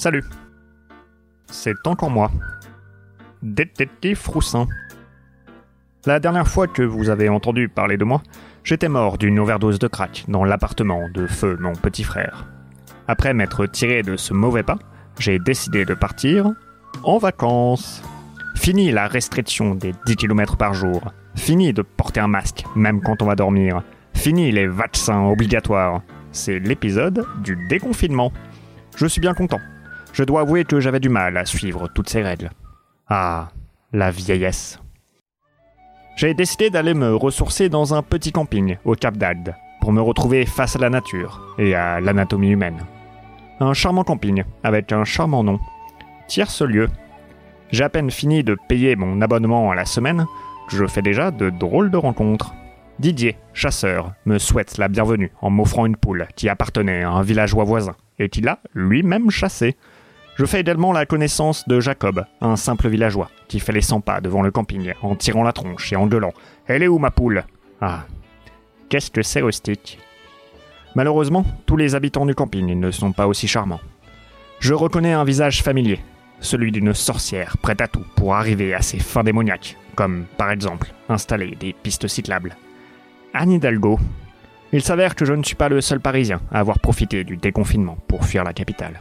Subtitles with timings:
[0.00, 0.24] Salut.
[1.48, 2.30] C'est encore moi.
[3.42, 4.66] Détective Froussin.
[6.06, 8.22] La dernière fois que vous avez entendu parler de moi,
[8.64, 12.46] j'étais mort d'une overdose de crack dans l'appartement de Feu, mon petit frère.
[13.08, 14.78] Après m'être tiré de ce mauvais pas,
[15.18, 16.50] j'ai décidé de partir
[17.02, 18.02] en vacances.
[18.56, 21.12] Fini la restriction des 10 km par jour.
[21.34, 23.82] Fini de porter un masque, même quand on va dormir.
[24.14, 26.00] Fini les vaccins obligatoires.
[26.32, 28.32] C'est l'épisode du déconfinement.
[28.96, 29.60] Je suis bien content.
[30.12, 32.50] Je dois avouer que j'avais du mal à suivre toutes ces règles.
[33.08, 33.48] Ah,
[33.92, 34.78] la vieillesse.
[36.16, 40.44] J'ai décidé d'aller me ressourcer dans un petit camping au Cap d'Agde pour me retrouver
[40.44, 42.84] face à la nature et à l'anatomie humaine.
[43.60, 45.58] Un charmant camping avec un charmant nom.
[46.28, 46.88] Tierce lieu.
[47.70, 50.26] J'ai à peine fini de payer mon abonnement à la semaine
[50.68, 52.54] que je fais déjà de drôles de rencontres.
[52.98, 57.64] Didier, chasseur, me souhaite la bienvenue en m'offrant une poule qui appartenait à un villageois
[57.64, 59.76] voisin et qu'il a lui-même chassé?
[60.40, 64.22] Je fais également la connaissance de Jacob, un simple villageois, qui fait les 100 pas
[64.22, 66.32] devant le camping en tirant la tronche et en gueulant
[66.66, 67.44] Elle est où ma poule?
[67.82, 68.06] Ah,
[68.88, 69.98] qu'est-ce que c'est rustique
[70.94, 73.82] Malheureusement, tous les habitants du camping ne sont pas aussi charmants.
[74.60, 76.00] Je reconnais un visage familier,
[76.40, 80.94] celui d'une sorcière prête à tout pour arriver à ses fins démoniaques, comme par exemple
[81.10, 82.56] installer des pistes cyclables.
[83.34, 84.00] Anne Hidalgo.
[84.72, 87.98] Il s'avère que je ne suis pas le seul Parisien à avoir profité du déconfinement
[88.08, 88.98] pour fuir la capitale.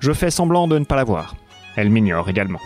[0.00, 1.36] Je fais semblant de ne pas la voir.
[1.76, 2.60] Elle m'ignore également.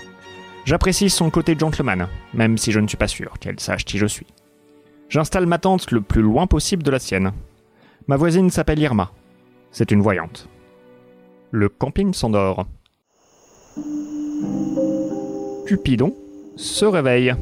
[0.65, 4.07] J'apprécie son côté gentleman, même si je ne suis pas sûr qu'elle sache qui je
[4.07, 4.27] suis.
[5.09, 7.33] J'installe ma tente le plus loin possible de la sienne.
[8.07, 9.11] Ma voisine s'appelle Irma.
[9.73, 10.49] C'est une voyante.
[11.51, 12.67] Le camping s'endort.
[15.67, 16.15] Cupidon
[16.57, 17.35] se réveille.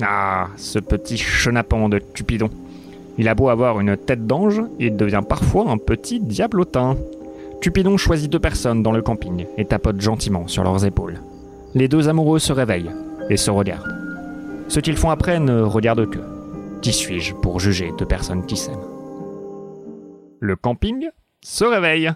[0.00, 2.50] Ah, ce petit chenapan de Cupidon.
[3.18, 6.96] Il a beau avoir une tête d'ange, il devient parfois un petit diablotin.
[7.64, 11.22] Cupidon choisit deux personnes dans le camping et tapote gentiment sur leurs épaules.
[11.74, 12.90] Les deux amoureux se réveillent
[13.30, 14.66] et se regardent.
[14.68, 16.18] Ce qu'ils font après ne regarde que.
[16.82, 18.84] Qui suis-je pour juger deux personnes qui s'aiment?
[20.40, 21.08] Le camping
[21.42, 22.12] se réveille.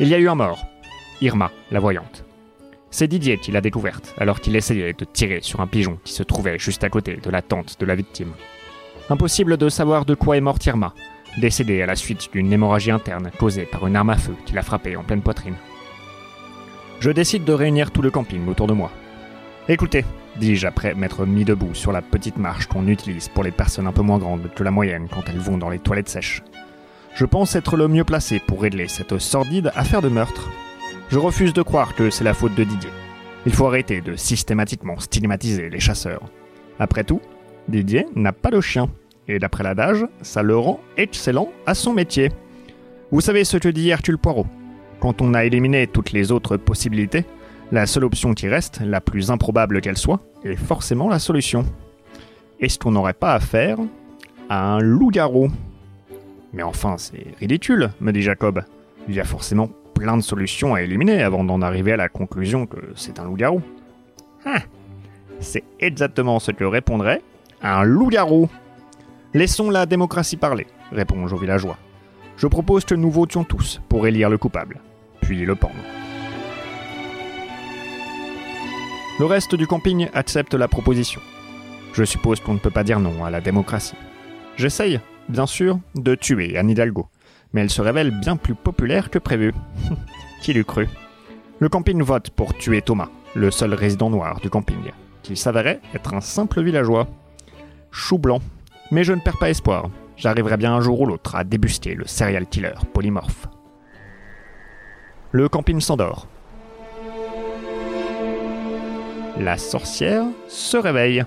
[0.00, 0.66] Il y a eu un mort.
[1.20, 2.24] Irma, la voyante.
[2.90, 6.24] C'est Didier qui l'a découverte alors qu'il essayait de tirer sur un pigeon qui se
[6.24, 8.32] trouvait juste à côté de la tente de la victime.
[9.10, 10.92] Impossible de savoir de quoi est morte Irma,
[11.38, 14.62] décédée à la suite d'une hémorragie interne causée par une arme à feu qui l'a
[14.62, 15.56] frappée en pleine poitrine.
[17.00, 18.90] Je décide de réunir tout le camping autour de moi.
[19.68, 20.04] Écoutez,
[20.36, 23.92] dis-je après m'être mis debout sur la petite marche qu'on utilise pour les personnes un
[23.92, 26.42] peu moins grandes que la moyenne quand elles vont dans les toilettes sèches.
[27.14, 30.48] Je pense être le mieux placé pour régler cette sordide affaire de meurtre.
[31.08, 32.90] Je refuse de croire que c'est la faute de Didier.
[33.46, 36.22] Il faut arrêter de systématiquement stigmatiser les chasseurs.
[36.78, 37.20] Après tout,
[37.68, 38.88] Didier n'a pas de chien.
[39.28, 42.30] Et d'après l'adage, ça le rend excellent à son métier.
[43.10, 44.46] Vous savez ce que dit Hercule Poirot
[45.00, 47.24] Quand on a éliminé toutes les autres possibilités,
[47.72, 51.64] la seule option qui reste, la plus improbable qu'elle soit, est forcément la solution.
[52.60, 53.78] Est-ce qu'on n'aurait pas affaire
[54.48, 55.50] à un loup-garou
[56.52, 58.62] Mais enfin, c'est ridicule, me dit Jacob.
[59.08, 62.66] Il y a forcément plein de solutions à éliminer avant d'en arriver à la conclusion
[62.66, 63.62] que c'est un loup-garou.
[64.44, 64.60] Ah,
[65.40, 67.22] c'est exactement ce que répondrait
[67.62, 68.48] un loup-garou.
[69.36, 71.76] Laissons la démocratie parler, répond-je au villageois.
[72.38, 74.80] Je propose que nous votions tous pour élire le coupable,
[75.20, 75.74] puis le pendre.
[79.18, 81.20] Le reste du camping accepte la proposition.
[81.92, 83.98] Je suppose qu'on ne peut pas dire non à la démocratie.
[84.56, 87.06] J'essaye, bien sûr, de tuer Anne Hidalgo,
[87.52, 89.52] mais elle se révèle bien plus populaire que prévu.
[90.40, 90.88] Qui l'eût cru?
[91.58, 94.92] Le camping vote pour tuer Thomas, le seul résident noir du camping,
[95.22, 97.06] qui s'avérait être un simple villageois.
[97.90, 98.40] Chou blanc.
[98.90, 99.90] Mais je ne perds pas espoir.
[100.16, 103.48] J'arriverai bien un jour ou l'autre à débusquer le serial killer polymorphe.
[105.32, 106.28] Le camping s'endort.
[109.38, 111.24] La sorcière se réveille.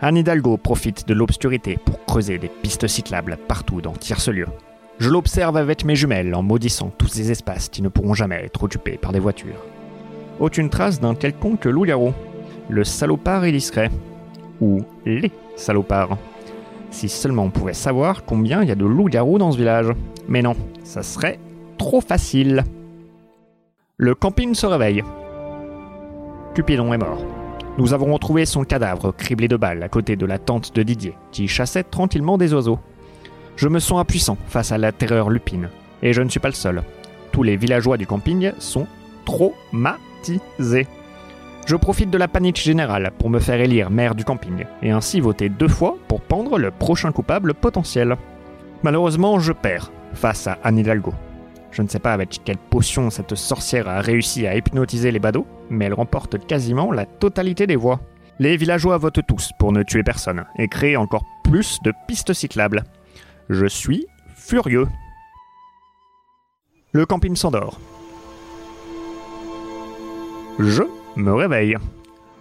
[0.00, 4.46] Anne Hidalgo profite de l'obscurité pour creuser des pistes cyclables partout dans Tierce-Lieu.
[4.98, 8.64] Je l'observe avec mes jumelles en maudissant tous ces espaces qui ne pourront jamais être
[8.64, 9.64] occupés par des voitures.
[10.38, 12.12] Aucune trace d'un quelconque loup-garou.
[12.68, 13.90] Le salopard est discret.
[14.60, 16.18] Ou les salopards.
[16.90, 19.88] Si seulement on pouvait savoir combien il y a de loups-garous dans ce village.
[20.28, 21.38] Mais non, ça serait
[21.78, 22.64] trop facile.
[23.96, 25.02] Le camping se réveille.
[26.54, 27.24] Cupidon est mort.
[27.78, 31.14] Nous avons retrouvé son cadavre criblé de balles à côté de la tente de Didier,
[31.30, 32.78] qui chassait tranquillement des oiseaux.
[33.56, 35.68] Je me sens impuissant face à la terreur lupine.
[36.02, 36.82] Et je ne suis pas le seul.
[37.32, 38.86] Tous les villageois du camping sont
[39.26, 40.86] traumatisés.
[41.66, 45.18] Je profite de la panique générale pour me faire élire maire du camping, et ainsi
[45.18, 48.16] voter deux fois pour pendre le prochain coupable potentiel.
[48.84, 51.12] Malheureusement, je perds face à Anne Hidalgo.
[51.72, 55.46] Je ne sais pas avec quelle potion cette sorcière a réussi à hypnotiser les badauds,
[55.68, 57.98] mais elle remporte quasiment la totalité des voix.
[58.38, 62.84] Les villageois votent tous pour ne tuer personne et créer encore plus de pistes cyclables.
[63.48, 64.86] Je suis furieux.
[66.92, 67.80] Le camping s'endort.
[70.60, 70.84] Je
[71.16, 71.76] me réveille.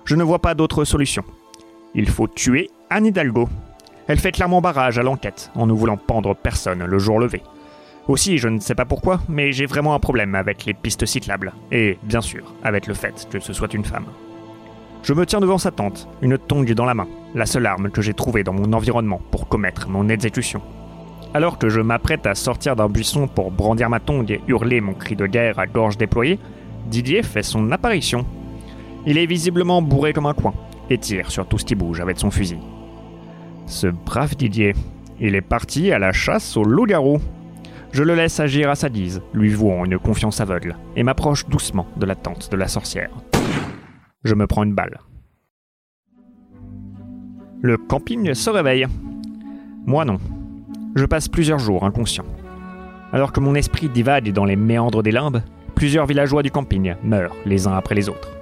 [0.05, 1.23] Je ne vois pas d'autre solution.
[1.93, 3.47] Il faut tuer Anne Hidalgo.
[4.07, 7.41] Elle fait clairement barrage à l'enquête en ne voulant pendre personne le jour levé.
[8.07, 11.53] Aussi, je ne sais pas pourquoi, mais j'ai vraiment un problème avec les pistes cyclables.
[11.71, 14.05] Et, bien sûr, avec le fait que ce soit une femme.
[15.01, 18.01] Je me tiens devant sa tente, une tongue dans la main, la seule arme que
[18.01, 20.61] j'ai trouvée dans mon environnement pour commettre mon exécution.
[21.33, 24.93] Alors que je m'apprête à sortir d'un buisson pour brandir ma tongue et hurler mon
[24.93, 26.39] cri de guerre à gorge déployée,
[26.87, 28.25] Didier fait son apparition.
[29.05, 30.53] Il est visiblement bourré comme un coin
[30.89, 32.57] et tire sur tout ce qui bouge avec son fusil.
[33.67, 34.73] Ce brave Didier,
[35.19, 37.19] il est parti à la chasse au loup-garou.
[37.91, 41.87] Je le laisse agir à sa guise, lui vouant une confiance aveugle, et m'approche doucement
[41.97, 43.11] de la tente de la sorcière.
[44.23, 44.99] Je me prends une balle.
[47.61, 48.87] Le camping se réveille.
[49.85, 50.17] Moi non.
[50.95, 52.25] Je passe plusieurs jours inconscient.
[53.13, 55.41] Alors que mon esprit divague dans les méandres des limbes,
[55.73, 58.35] plusieurs villageois du camping meurent les uns après les autres.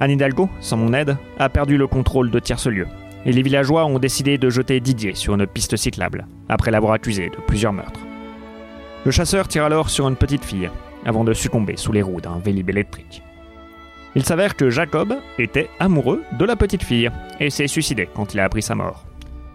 [0.00, 2.86] Anne Hidalgo, sans mon aide, a perdu le contrôle de tierce-lieu,
[3.26, 7.28] et les villageois ont décidé de jeter Didier sur une piste cyclable, après l'avoir accusé
[7.28, 8.00] de plusieurs meurtres.
[9.04, 10.70] Le chasseur tire alors sur une petite fille,
[11.04, 13.22] avant de succomber sous les roues d'un vélib électrique.
[14.14, 17.10] Il s'avère que Jacob était amoureux de la petite fille,
[17.40, 19.04] et s'est suicidé quand il a appris sa mort.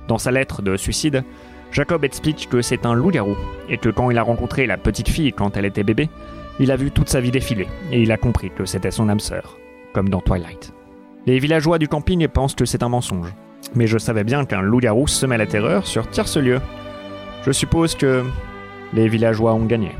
[0.07, 1.23] Dans sa lettre de suicide,
[1.71, 3.35] Jacob explique que c'est un loup-garou,
[3.69, 6.09] et que quand il a rencontré la petite fille quand elle était bébé,
[6.59, 9.19] il a vu toute sa vie défiler, et il a compris que c'était son âme
[9.19, 9.57] sœur,
[9.93, 10.73] comme dans Twilight.
[11.25, 13.33] Les villageois du camping pensent que c'est un mensonge,
[13.75, 16.59] mais je savais bien qu'un loup-garou semait la terreur sur tierce-lieu.
[17.45, 18.23] Je suppose que
[18.93, 19.91] les villageois ont gagné.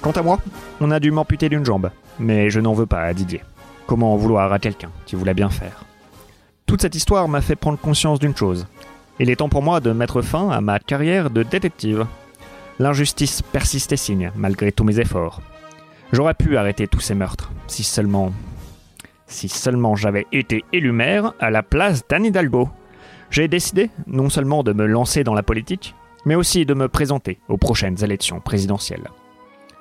[0.00, 0.38] Quant à moi,
[0.80, 1.90] on a dû m'amputer d'une jambe,
[2.20, 3.42] mais je n'en veux pas à Didier.
[3.86, 5.84] Comment en vouloir à quelqu'un qui voulait bien faire?
[6.66, 8.66] Toute cette histoire m'a fait prendre conscience d'une chose.
[9.18, 12.06] Il est temps pour moi de mettre fin à ma carrière de détective.
[12.78, 15.40] L'injustice persiste et signe, malgré tous mes efforts.
[16.12, 18.32] J'aurais pu arrêter tous ces meurtres, si seulement
[19.26, 22.68] si seulement j'avais été élu maire à la place d'Anne Hidalgo.
[23.30, 27.40] J'ai décidé non seulement de me lancer dans la politique, mais aussi de me présenter
[27.48, 29.10] aux prochaines élections présidentielles.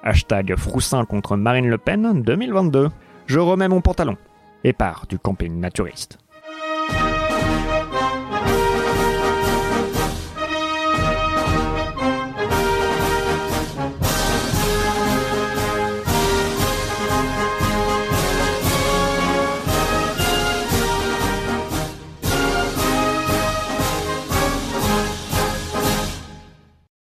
[0.03, 2.89] Hashtag Froussin contre Marine Le Pen 2022.
[3.27, 4.17] Je remets mon pantalon
[4.63, 6.17] et pars du camping naturiste.